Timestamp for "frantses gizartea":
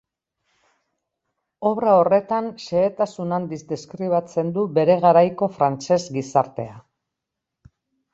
5.59-6.75